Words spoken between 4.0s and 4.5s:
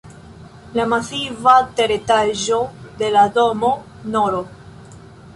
nr.